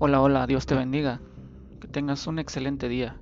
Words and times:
Hola, 0.00 0.22
hola, 0.22 0.46
Dios 0.46 0.64
te 0.64 0.76
bendiga. 0.76 1.20
Que 1.80 1.88
tengas 1.88 2.28
un 2.28 2.38
excelente 2.38 2.88
día. 2.88 3.20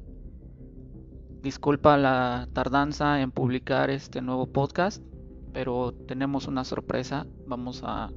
Disculpa 1.40 1.96
la 1.96 2.48
tardanza 2.52 3.22
en 3.22 3.30
publicar 3.30 3.88
este 3.88 4.20
nuevo 4.20 4.52
podcast, 4.52 5.02
pero 5.54 5.94
tenemos 6.06 6.46
una 6.46 6.64
sorpresa. 6.64 7.26
Vamos 7.46 7.80
a 7.82 8.10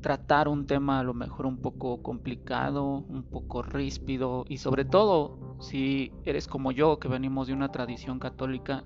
tratar 0.00 0.48
un 0.48 0.66
tema 0.66 0.98
a 0.98 1.04
lo 1.04 1.14
mejor 1.14 1.46
un 1.46 1.58
poco 1.58 2.02
complicado, 2.02 3.04
un 3.08 3.22
poco 3.22 3.62
ríspido 3.62 4.44
y 4.48 4.58
sobre 4.58 4.84
todo 4.84 5.56
si 5.60 6.10
eres 6.24 6.48
como 6.48 6.72
yo 6.72 6.98
que 6.98 7.06
venimos 7.06 7.46
de 7.46 7.52
una 7.52 7.70
tradición 7.70 8.18
católica, 8.18 8.82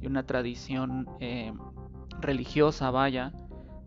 de 0.00 0.06
una 0.06 0.26
tradición 0.26 1.08
eh, 1.18 1.54
religiosa, 2.20 2.90
vaya, 2.90 3.32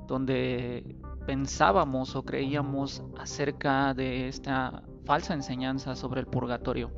donde 0.08 0.96
pensábamos 1.26 2.16
o 2.16 2.24
creíamos 2.24 3.04
acerca 3.18 3.94
de 3.94 4.28
esta 4.28 4.84
falsa 5.06 5.34
enseñanza 5.34 5.96
sobre 5.96 6.22
el 6.22 6.28
purgatorio. 6.28 6.92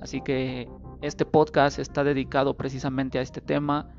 Así 0.00 0.20
que 0.20 0.68
este 1.02 1.24
podcast 1.24 1.78
está 1.78 2.04
dedicado 2.04 2.56
precisamente 2.56 3.18
a 3.18 3.22
este 3.22 3.40
tema, 3.40 3.90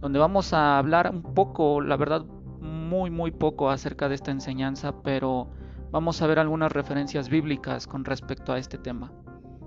donde 0.00 0.18
vamos 0.18 0.52
a 0.52 0.78
hablar 0.78 1.10
un 1.12 1.22
poco, 1.22 1.80
la 1.80 1.96
verdad, 1.96 2.24
muy, 2.60 3.10
muy 3.10 3.30
poco 3.30 3.70
acerca 3.70 4.08
de 4.08 4.14
esta 4.14 4.30
enseñanza, 4.30 5.02
pero 5.02 5.48
vamos 5.90 6.20
a 6.22 6.26
ver 6.26 6.38
algunas 6.38 6.72
referencias 6.72 7.28
bíblicas 7.28 7.86
con 7.86 8.04
respecto 8.04 8.52
a 8.52 8.58
este 8.58 8.78
tema. 8.78 9.12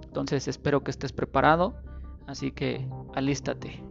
Entonces 0.03 0.47
espero 0.47 0.83
que 0.83 0.91
estés 0.91 1.13
preparado, 1.13 1.75
así 2.27 2.51
que 2.51 2.87
alístate. 3.15 3.83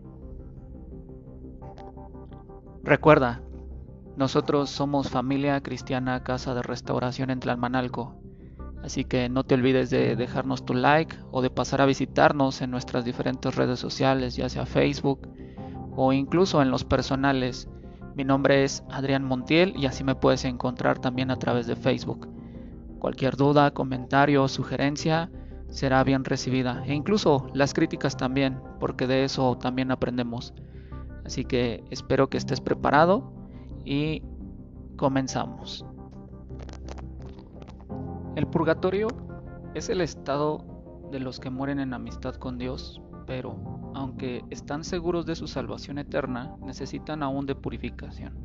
Recuerda, 2.82 3.42
nosotros 4.16 4.70
somos 4.70 5.08
familia 5.08 5.60
cristiana 5.62 6.22
Casa 6.22 6.54
de 6.54 6.62
Restauración 6.62 7.30
en 7.30 7.40
Tlalmanalco, 7.40 8.14
así 8.82 9.04
que 9.04 9.28
no 9.28 9.44
te 9.44 9.54
olvides 9.54 9.90
de 9.90 10.16
dejarnos 10.16 10.64
tu 10.64 10.74
like 10.74 11.16
o 11.30 11.42
de 11.42 11.50
pasar 11.50 11.80
a 11.80 11.86
visitarnos 11.86 12.60
en 12.60 12.70
nuestras 12.70 13.04
diferentes 13.04 13.54
redes 13.54 13.78
sociales, 13.78 14.36
ya 14.36 14.48
sea 14.48 14.66
Facebook 14.66 15.28
o 15.96 16.12
incluso 16.12 16.60
en 16.62 16.70
los 16.70 16.84
personales. 16.84 17.68
Mi 18.14 18.24
nombre 18.24 18.64
es 18.64 18.82
Adrián 18.90 19.24
Montiel 19.24 19.74
y 19.76 19.86
así 19.86 20.04
me 20.04 20.14
puedes 20.14 20.44
encontrar 20.44 20.98
también 20.98 21.30
a 21.30 21.38
través 21.38 21.66
de 21.66 21.76
Facebook. 21.76 22.28
Cualquier 22.98 23.36
duda, 23.36 23.70
comentario 23.70 24.42
o 24.42 24.48
sugerencia 24.48 25.30
será 25.68 26.02
bien 26.04 26.24
recibida 26.24 26.82
e 26.84 26.94
incluso 26.94 27.46
las 27.54 27.72
críticas 27.72 28.16
también, 28.16 28.60
porque 28.80 29.06
de 29.06 29.24
eso 29.24 29.56
también 29.56 29.90
aprendemos. 29.90 30.52
Así 31.24 31.44
que 31.44 31.84
espero 31.90 32.28
que 32.28 32.36
estés 32.38 32.60
preparado 32.60 33.39
y 33.84 34.22
comenzamos. 34.96 35.84
El 38.36 38.46
purgatorio 38.46 39.08
es 39.74 39.88
el 39.88 40.00
estado 40.00 40.64
de 41.10 41.20
los 41.20 41.40
que 41.40 41.50
mueren 41.50 41.80
en 41.80 41.94
amistad 41.94 42.34
con 42.36 42.58
Dios, 42.58 43.02
pero 43.26 43.92
aunque 43.94 44.44
están 44.50 44.84
seguros 44.84 45.26
de 45.26 45.34
su 45.34 45.46
salvación 45.46 45.98
eterna, 45.98 46.56
necesitan 46.62 47.22
aún 47.22 47.46
de 47.46 47.54
purificación. 47.54 48.38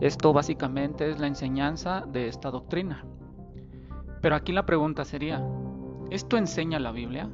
Esto 0.00 0.32
básicamente 0.32 1.10
es 1.10 1.18
la 1.18 1.26
enseñanza 1.26 2.04
de 2.06 2.28
esta 2.28 2.50
doctrina. 2.50 3.04
Pero 4.20 4.34
aquí 4.34 4.52
la 4.52 4.66
pregunta 4.66 5.04
sería, 5.04 5.46
¿esto 6.10 6.36
enseña 6.36 6.78
la 6.78 6.92
Biblia? 6.92 7.30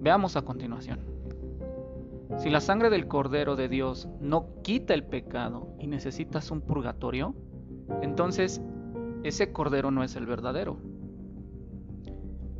Veamos 0.00 0.36
a 0.36 0.42
continuación. 0.42 1.17
Si 2.38 2.50
la 2.50 2.60
sangre 2.60 2.88
del 2.88 3.08
Cordero 3.08 3.56
de 3.56 3.68
Dios 3.68 4.08
no 4.20 4.62
quita 4.62 4.94
el 4.94 5.02
pecado 5.02 5.74
y 5.80 5.88
necesitas 5.88 6.52
un 6.52 6.60
purgatorio, 6.60 7.34
entonces 8.00 8.62
ese 9.24 9.50
Cordero 9.50 9.90
no 9.90 10.04
es 10.04 10.14
el 10.14 10.24
verdadero. 10.24 10.78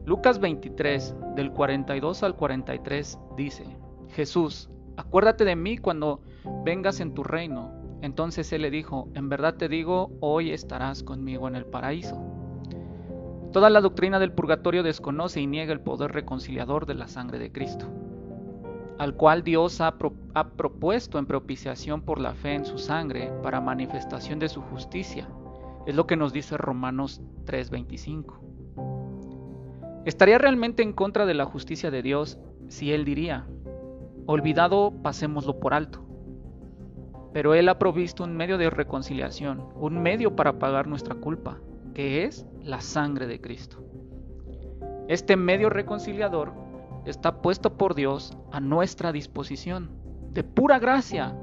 Lucas 0.04 0.40
23, 0.40 1.14
del 1.36 1.52
42 1.52 2.24
al 2.24 2.34
43, 2.34 3.20
dice, 3.36 3.64
Jesús, 4.08 4.68
acuérdate 4.96 5.44
de 5.44 5.54
mí 5.54 5.78
cuando 5.78 6.22
vengas 6.64 6.98
en 6.98 7.14
tu 7.14 7.22
reino. 7.22 7.70
Entonces 8.02 8.52
él 8.52 8.62
le 8.62 8.72
dijo, 8.72 9.08
en 9.14 9.28
verdad 9.28 9.54
te 9.54 9.68
digo, 9.68 10.10
hoy 10.18 10.50
estarás 10.50 11.04
conmigo 11.04 11.46
en 11.46 11.54
el 11.54 11.66
paraíso. 11.66 12.20
Toda 13.52 13.70
la 13.70 13.80
doctrina 13.80 14.18
del 14.18 14.32
purgatorio 14.32 14.82
desconoce 14.82 15.40
y 15.40 15.46
niega 15.46 15.72
el 15.72 15.80
poder 15.80 16.10
reconciliador 16.10 16.84
de 16.84 16.94
la 16.94 17.06
sangre 17.06 17.38
de 17.38 17.52
Cristo 17.52 17.86
al 18.98 19.14
cual 19.14 19.44
Dios 19.44 19.80
ha, 19.80 19.96
propuesto 19.96 21.18
en 21.18 21.26
propiciación 21.26 22.02
por 22.02 22.20
la 22.20 22.34
fe 22.34 22.54
en 22.54 22.64
su 22.64 22.78
sangre 22.78 23.32
para 23.42 23.60
manifestación 23.60 24.38
de 24.38 24.48
su 24.48 24.60
justicia. 24.60 25.28
Es 25.86 25.94
lo 25.94 26.06
que 26.06 26.16
nos 26.16 26.32
dice 26.32 26.56
Romanos 26.56 27.22
3:25. 27.46 28.40
¿Estaría 30.04 30.38
realmente 30.38 30.82
en 30.82 30.92
contra 30.92 31.26
de 31.26 31.34
la 31.34 31.44
justicia 31.44 31.90
de 31.90 32.02
Dios 32.02 32.38
si 32.68 32.92
Él 32.92 33.04
diría, 33.04 33.46
olvidado, 34.26 34.92
pasémoslo 35.02 35.60
por 35.60 35.74
alto? 35.74 36.04
Pero 37.32 37.54
Él 37.54 37.68
ha 37.68 37.78
provisto 37.78 38.24
un 38.24 38.36
medio 38.36 38.58
de 38.58 38.70
reconciliación, 38.70 39.64
un 39.76 40.02
medio 40.02 40.34
para 40.34 40.58
pagar 40.58 40.88
nuestra 40.88 41.14
culpa, 41.14 41.58
que 41.94 42.24
es 42.24 42.46
la 42.62 42.80
sangre 42.80 43.26
de 43.26 43.40
Cristo. 43.40 43.84
Este 45.08 45.36
medio 45.36 45.70
reconciliador 45.70 46.67
está 47.04 47.40
puesto 47.40 47.76
por 47.76 47.94
Dios 47.94 48.36
a 48.52 48.60
nuestra 48.60 49.12
disposición, 49.12 49.90
de 50.32 50.44
pura 50.44 50.78
gracia, 50.78 51.36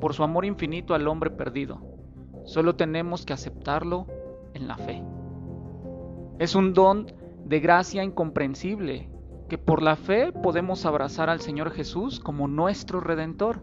por 0.00 0.14
su 0.14 0.22
amor 0.22 0.44
infinito 0.44 0.94
al 0.94 1.08
hombre 1.08 1.30
perdido. 1.30 1.80
Solo 2.44 2.76
tenemos 2.76 3.26
que 3.26 3.32
aceptarlo 3.32 4.06
en 4.54 4.68
la 4.68 4.76
fe. 4.76 5.02
Es 6.38 6.54
un 6.54 6.72
don 6.72 7.12
de 7.44 7.60
gracia 7.60 8.04
incomprensible, 8.04 9.10
que 9.48 9.58
por 9.58 9.82
la 9.82 9.96
fe 9.96 10.32
podemos 10.32 10.84
abrazar 10.86 11.30
al 11.30 11.40
Señor 11.40 11.70
Jesús 11.70 12.20
como 12.20 12.48
nuestro 12.48 13.00
Redentor, 13.00 13.62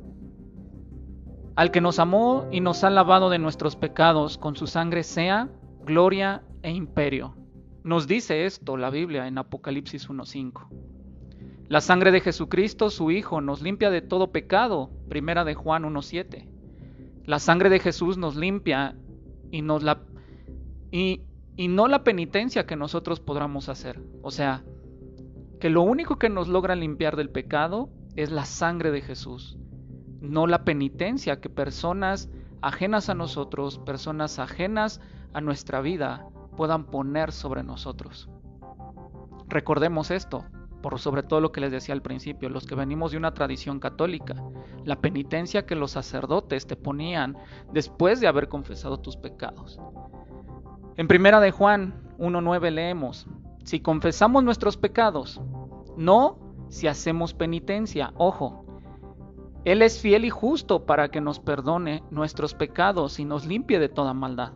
al 1.56 1.72
que 1.72 1.82
nos 1.82 2.00
amó 2.00 2.48
y 2.52 2.60
nos 2.60 2.84
ha 2.84 2.90
lavado 2.90 3.30
de 3.30 3.40
nuestros 3.40 3.76
pecados 3.76 4.38
con 4.38 4.56
su 4.56 4.68
sangre 4.68 5.04
sea 5.04 5.50
gloria 5.86 6.44
e 6.64 6.72
imperio. 6.72 7.36
Nos 7.84 8.08
dice 8.08 8.46
esto 8.46 8.78
la 8.78 8.90
Biblia 8.90 9.28
en 9.28 9.38
Apocalipsis 9.38 10.10
1.5. 10.10 10.95
La 11.68 11.82
sangre 11.82 12.12
de 12.12 12.22
Jesucristo, 12.22 12.92
su 12.92 13.10
Hijo, 13.10 13.42
nos 13.42 13.64
limpia 13.64 13.90
de 13.90 14.02
todo 14.02 14.32
pecado. 14.32 14.92
Primera 15.10 15.44
de 15.44 15.56
Juan 15.56 15.84
1.7. 15.84 16.48
La 17.26 17.40
sangre 17.40 17.70
de 17.70 17.80
Jesús 17.80 18.20
nos 18.20 18.36
limpia 18.36 18.96
y, 19.50 19.64
nos 19.64 19.82
la, 19.82 20.04
y, 20.92 21.22
no 21.58 21.88
la 21.88 22.04
penitencia 22.04 22.68
que 22.68 22.76
nosotros 22.76 23.20
podamos 23.20 23.68
hacer. 23.68 24.00
O 24.22 24.30
sea, 24.30 24.64
que 25.60 25.72
lo 25.72 25.82
único 25.82 26.20
que 26.20 26.30
nos 26.30 26.48
logra 26.48 26.76
limpiar 26.76 27.16
del 27.16 27.32
pecado 27.32 27.90
es 28.16 28.32
la 28.32 28.46
sangre 28.46 28.92
de 28.92 29.02
Jesús, 29.02 29.58
no 30.22 30.46
la 30.46 30.64
penitencia 30.66 31.42
que 31.42 31.50
personas 31.50 32.30
ajenas 32.62 33.10
a 33.10 33.16
nosotros, 33.16 33.80
personas 33.80 34.38
ajenas 34.38 35.02
a 35.34 35.42
nuestra 35.42 35.82
vida, 35.82 36.28
puedan 36.56 36.86
poner 36.86 37.32
sobre 37.32 37.64
nosotros. 37.64 38.30
Recordemos 39.48 40.12
esto, 40.12 40.46
por 40.86 41.00
sobre 41.00 41.24
todo 41.24 41.42
lo 41.42 41.52
que 41.52 41.62
les 41.62 41.72
decía 41.72 41.96
al 41.96 42.04
principio, 42.04 42.48
los 42.48 42.68
que 42.68 42.76
venimos 42.76 43.10
de 43.10 43.18
una 43.18 43.34
tradición 43.34 43.80
católica, 43.80 44.36
la 44.84 45.02
penitencia 45.02 45.66
que 45.66 45.74
los 45.74 45.90
sacerdotes 45.90 46.68
te 46.68 46.76
ponían 46.76 47.36
después 47.74 48.20
de 48.20 48.28
haber 48.28 48.50
confesado 48.50 49.00
tus 49.00 49.18
pecados. 49.18 49.80
En 50.96 51.08
primera 51.08 51.40
de 51.40 51.50
Juan 51.50 52.14
1.9 52.20 52.70
leemos, 52.70 53.26
si 53.64 53.80
confesamos 53.80 54.44
nuestros 54.44 54.78
pecados, 54.78 55.42
no 55.98 56.38
si 56.70 56.86
hacemos 56.86 57.34
penitencia, 57.34 58.14
ojo, 58.18 58.64
Él 59.64 59.82
es 59.82 60.00
fiel 60.00 60.24
y 60.24 60.30
justo 60.30 60.86
para 60.86 61.10
que 61.10 61.20
nos 61.20 61.40
perdone 61.40 62.04
nuestros 62.12 62.54
pecados 62.54 63.20
y 63.20 63.26
nos 63.26 63.48
limpie 63.48 63.80
de 63.80 63.90
toda 63.90 64.14
maldad. 64.14 64.54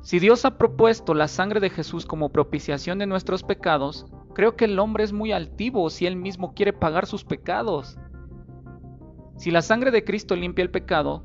Si 0.00 0.20
Dios 0.20 0.46
ha 0.46 0.56
propuesto 0.56 1.12
la 1.12 1.28
sangre 1.28 1.60
de 1.60 1.68
Jesús 1.68 2.06
como 2.06 2.30
propiciación 2.30 2.98
de 2.98 3.06
nuestros 3.06 3.42
pecados, 3.42 4.06
Creo 4.36 4.54
que 4.54 4.66
el 4.66 4.78
hombre 4.78 5.02
es 5.02 5.14
muy 5.14 5.32
altivo 5.32 5.88
si 5.88 6.04
él 6.04 6.14
mismo 6.14 6.52
quiere 6.52 6.74
pagar 6.74 7.06
sus 7.06 7.24
pecados. 7.24 7.98
Si 9.38 9.50
la 9.50 9.62
sangre 9.62 9.90
de 9.90 10.04
Cristo 10.04 10.36
limpia 10.36 10.62
el 10.62 10.70
pecado, 10.70 11.24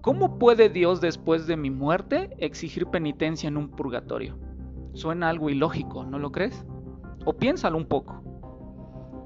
¿cómo 0.00 0.38
puede 0.38 0.68
Dios 0.68 1.00
después 1.00 1.48
de 1.48 1.56
mi 1.56 1.70
muerte 1.70 2.30
exigir 2.38 2.86
penitencia 2.86 3.48
en 3.48 3.56
un 3.56 3.68
purgatorio? 3.68 4.38
Suena 4.92 5.28
algo 5.28 5.50
ilógico, 5.50 6.04
¿no 6.04 6.20
lo 6.20 6.30
crees? 6.30 6.64
O 7.24 7.32
piénsalo 7.32 7.76
un 7.76 7.86
poco. 7.86 8.22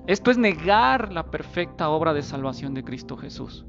Esto 0.07 0.31
es 0.31 0.39
negar 0.39 1.13
la 1.13 1.31
perfecta 1.31 1.91
obra 1.91 2.15
de 2.15 2.23
salvación 2.23 2.73
de 2.73 2.85
Cristo 2.85 3.19
Jesús. 3.19 3.67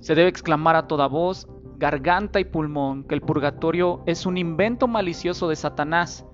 Se 0.00 0.14
debe 0.14 0.30
exclamar 0.30 0.76
a 0.76 0.86
toda 0.86 1.08
voz, 1.08 1.46
garganta 1.76 2.40
y 2.40 2.46
pulmón 2.46 3.04
que 3.04 3.14
el 3.14 3.20
purgatorio 3.20 4.02
es 4.06 4.24
un 4.24 4.38
invento 4.38 4.88
malicioso 4.88 5.46
de 5.50 5.56
Satanás 5.56 6.26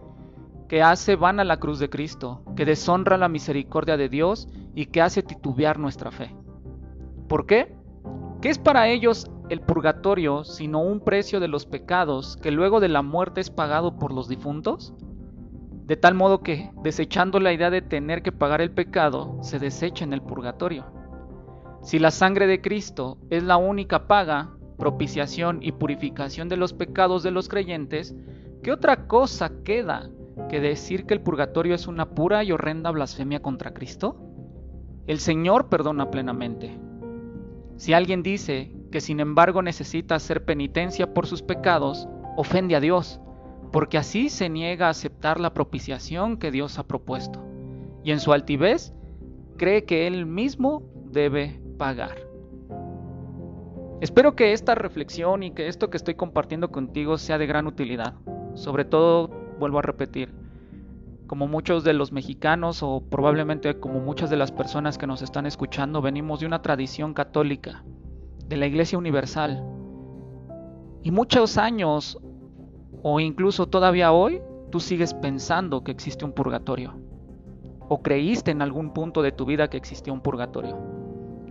que 0.70 0.84
hace 0.84 1.16
vana 1.16 1.42
la 1.42 1.56
cruz 1.56 1.80
de 1.80 1.90
Cristo, 1.90 2.44
que 2.54 2.64
deshonra 2.64 3.18
la 3.18 3.28
misericordia 3.28 3.96
de 3.96 4.08
Dios 4.08 4.46
y 4.72 4.86
que 4.86 5.02
hace 5.02 5.20
titubear 5.20 5.80
nuestra 5.80 6.12
fe. 6.12 6.32
¿Por 7.28 7.44
qué? 7.44 7.74
¿Qué 8.40 8.50
es 8.50 8.60
para 8.60 8.86
ellos 8.86 9.28
el 9.48 9.62
purgatorio 9.62 10.44
sino 10.44 10.80
un 10.80 11.00
precio 11.00 11.40
de 11.40 11.48
los 11.48 11.66
pecados 11.66 12.36
que 12.36 12.52
luego 12.52 12.78
de 12.78 12.88
la 12.88 13.02
muerte 13.02 13.40
es 13.40 13.50
pagado 13.50 13.98
por 13.98 14.12
los 14.12 14.28
difuntos? 14.28 14.94
De 15.86 15.96
tal 15.96 16.14
modo 16.14 16.40
que, 16.40 16.70
desechando 16.84 17.40
la 17.40 17.52
idea 17.52 17.70
de 17.70 17.82
tener 17.82 18.22
que 18.22 18.30
pagar 18.30 18.60
el 18.60 18.70
pecado, 18.70 19.38
se 19.42 19.58
desecha 19.58 20.04
en 20.04 20.12
el 20.12 20.22
purgatorio. 20.22 20.86
Si 21.82 21.98
la 21.98 22.12
sangre 22.12 22.46
de 22.46 22.60
Cristo 22.60 23.18
es 23.28 23.42
la 23.42 23.56
única 23.56 24.06
paga, 24.06 24.50
propiciación 24.78 25.64
y 25.64 25.72
purificación 25.72 26.48
de 26.48 26.56
los 26.56 26.72
pecados 26.74 27.24
de 27.24 27.32
los 27.32 27.48
creyentes, 27.48 28.14
¿qué 28.62 28.70
otra 28.70 29.08
cosa 29.08 29.50
queda 29.64 30.10
que 30.48 30.60
decir 30.60 31.06
que 31.06 31.14
el 31.14 31.20
purgatorio 31.20 31.74
es 31.74 31.86
una 31.86 32.10
pura 32.10 32.42
y 32.44 32.52
horrenda 32.52 32.90
blasfemia 32.90 33.40
contra 33.40 33.72
Cristo? 33.72 34.16
El 35.06 35.18
Señor 35.18 35.68
perdona 35.68 36.10
plenamente. 36.10 36.78
Si 37.76 37.92
alguien 37.92 38.22
dice 38.22 38.72
que 38.92 39.00
sin 39.00 39.20
embargo 39.20 39.62
necesita 39.62 40.14
hacer 40.14 40.44
penitencia 40.44 41.14
por 41.14 41.26
sus 41.26 41.42
pecados, 41.42 42.08
ofende 42.36 42.76
a 42.76 42.80
Dios, 42.80 43.20
porque 43.72 43.98
así 43.98 44.28
se 44.28 44.48
niega 44.48 44.86
a 44.86 44.90
aceptar 44.90 45.40
la 45.40 45.54
propiciación 45.54 46.36
que 46.36 46.50
Dios 46.50 46.78
ha 46.78 46.86
propuesto, 46.86 47.44
y 48.04 48.12
en 48.12 48.20
su 48.20 48.32
altivez 48.32 48.92
cree 49.56 49.84
que 49.84 50.06
Él 50.06 50.26
mismo 50.26 50.82
debe 51.10 51.60
pagar. 51.78 52.30
Espero 54.00 54.34
que 54.34 54.52
esta 54.52 54.74
reflexión 54.74 55.42
y 55.42 55.50
que 55.50 55.68
esto 55.68 55.90
que 55.90 55.98
estoy 55.98 56.14
compartiendo 56.14 56.70
contigo 56.70 57.18
sea 57.18 57.36
de 57.36 57.46
gran 57.46 57.66
utilidad. 57.66 58.14
Sobre 58.54 58.86
todo, 58.86 59.30
vuelvo 59.60 59.78
a 59.78 59.82
repetir, 59.82 60.34
como 61.28 61.46
muchos 61.46 61.84
de 61.84 61.92
los 61.92 62.10
mexicanos 62.10 62.82
o 62.82 63.04
probablemente 63.08 63.78
como 63.78 64.00
muchas 64.00 64.30
de 64.30 64.36
las 64.36 64.50
personas 64.50 64.98
que 64.98 65.06
nos 65.06 65.22
están 65.22 65.46
escuchando, 65.46 66.02
venimos 66.02 66.40
de 66.40 66.46
una 66.46 66.62
tradición 66.62 67.14
católica, 67.14 67.84
de 68.48 68.56
la 68.56 68.66
Iglesia 68.66 68.98
Universal. 68.98 69.62
Y 71.04 71.12
muchos 71.12 71.56
años 71.56 72.18
o 73.02 73.20
incluso 73.20 73.66
todavía 73.66 74.12
hoy, 74.12 74.42
tú 74.70 74.80
sigues 74.80 75.14
pensando 75.14 75.82
que 75.82 75.92
existe 75.92 76.24
un 76.24 76.32
purgatorio. 76.32 76.94
O 77.88 78.02
creíste 78.02 78.50
en 78.50 78.62
algún 78.62 78.92
punto 78.92 79.22
de 79.22 79.32
tu 79.32 79.44
vida 79.46 79.68
que 79.68 79.76
existía 79.76 80.12
un 80.12 80.20
purgatorio. 80.20 80.76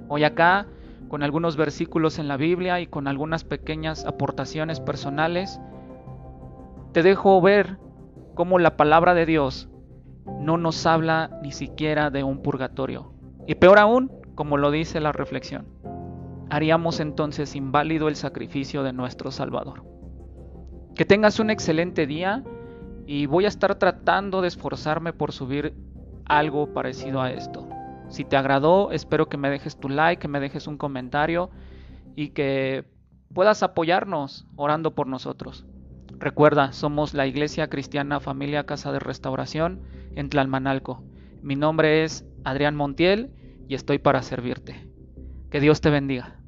Hoy 0.07 0.23
acá, 0.23 0.67
con 1.07 1.23
algunos 1.23 1.57
versículos 1.57 2.19
en 2.19 2.27
la 2.27 2.37
Biblia 2.37 2.79
y 2.81 2.87
con 2.87 3.07
algunas 3.07 3.43
pequeñas 3.43 4.05
aportaciones 4.05 4.79
personales, 4.79 5.59
te 6.91 7.03
dejo 7.03 7.41
ver 7.41 7.77
cómo 8.39 8.57
la 8.57 8.77
palabra 8.77 9.15
de 9.15 9.25
Dios 9.25 9.67
no 10.39 10.57
nos 10.57 10.85
habla 10.85 11.29
ni 11.43 11.51
siquiera 11.51 12.09
de 12.09 12.23
un 12.23 12.41
purgatorio. 12.41 13.11
Y 13.47 13.55
peor 13.55 13.79
aún, 13.79 14.09
como 14.33 14.55
lo 14.55 14.71
dice 14.71 15.01
la 15.01 15.11
reflexión, 15.11 15.67
haríamos 16.49 17.01
entonces 17.01 17.53
inválido 17.53 18.07
el 18.07 18.15
sacrificio 18.15 18.81
de 18.81 18.93
nuestro 18.93 19.31
Salvador. 19.31 19.83
Que 20.95 21.03
tengas 21.03 21.41
un 21.41 21.49
excelente 21.49 22.07
día 22.07 22.45
y 23.05 23.25
voy 23.25 23.43
a 23.43 23.49
estar 23.49 23.75
tratando 23.75 24.39
de 24.39 24.47
esforzarme 24.47 25.11
por 25.11 25.33
subir 25.33 25.73
algo 26.23 26.71
parecido 26.71 27.21
a 27.21 27.31
esto. 27.31 27.67
Si 28.07 28.23
te 28.23 28.37
agradó, 28.37 28.93
espero 28.93 29.27
que 29.27 29.35
me 29.35 29.49
dejes 29.49 29.77
tu 29.77 29.89
like, 29.89 30.21
que 30.21 30.29
me 30.29 30.39
dejes 30.39 30.65
un 30.65 30.77
comentario 30.77 31.49
y 32.15 32.29
que 32.29 32.85
puedas 33.33 33.63
apoyarnos 33.63 34.47
orando 34.55 34.95
por 34.95 35.07
nosotros. 35.07 35.65
Recuerda, 36.19 36.73
somos 36.73 37.13
la 37.13 37.27
Iglesia 37.27 37.69
Cristiana 37.69 38.19
Familia 38.19 38.65
Casa 38.65 38.91
de 38.91 38.99
Restauración 38.99 39.81
en 40.15 40.29
Tlalmanalco. 40.29 41.01
Mi 41.41 41.55
nombre 41.55 42.03
es 42.03 42.25
Adrián 42.43 42.75
Montiel 42.75 43.31
y 43.69 43.75
estoy 43.75 43.99
para 43.99 44.21
servirte. 44.21 44.85
Que 45.49 45.61
Dios 45.61 45.79
te 45.79 45.89
bendiga. 45.89 46.38